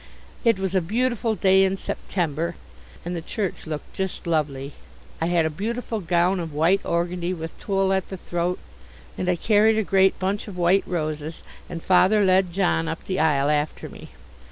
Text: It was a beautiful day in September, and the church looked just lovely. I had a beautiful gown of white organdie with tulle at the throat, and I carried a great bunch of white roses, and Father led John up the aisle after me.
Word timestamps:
It 0.43 0.57
was 0.57 0.73
a 0.73 0.81
beautiful 0.81 1.35
day 1.35 1.63
in 1.63 1.77
September, 1.77 2.55
and 3.05 3.15
the 3.15 3.21
church 3.21 3.67
looked 3.67 3.93
just 3.93 4.25
lovely. 4.25 4.73
I 5.21 5.27
had 5.27 5.45
a 5.45 5.49
beautiful 5.51 5.99
gown 5.99 6.39
of 6.39 6.53
white 6.53 6.81
organdie 6.83 7.35
with 7.35 7.55
tulle 7.59 7.93
at 7.93 8.09
the 8.09 8.17
throat, 8.17 8.57
and 9.15 9.29
I 9.29 9.35
carried 9.35 9.77
a 9.77 9.83
great 9.83 10.17
bunch 10.17 10.47
of 10.47 10.57
white 10.57 10.87
roses, 10.87 11.43
and 11.69 11.83
Father 11.83 12.25
led 12.25 12.51
John 12.51 12.87
up 12.87 13.03
the 13.05 13.19
aisle 13.19 13.51
after 13.51 13.89
me. 13.89 14.09